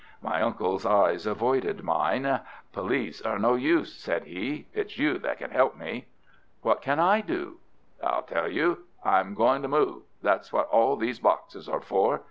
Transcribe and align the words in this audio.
My 0.19 0.41
uncle's 0.41 0.83
eyes 0.83 1.27
avoided 1.27 1.83
mine. 1.83 2.41
"Police 2.73 3.21
are 3.21 3.37
no 3.37 3.53
use," 3.53 3.93
said 3.93 4.23
he. 4.23 4.65
"It's 4.73 4.97
you 4.97 5.19
that 5.19 5.37
can 5.37 5.51
help 5.51 5.77
me." 5.77 6.07
"What 6.63 6.81
can 6.81 6.99
I 6.99 7.21
do?" 7.23 7.59
"I'll 8.03 8.23
tell 8.23 8.49
you. 8.51 8.85
I'm 9.05 9.35
going 9.35 9.61
to 9.61 9.67
move. 9.67 10.01
That's 10.23 10.51
what 10.51 10.67
all 10.69 10.95
these 10.95 11.19
boxes 11.19 11.69
are 11.69 11.81
for. 11.81 12.19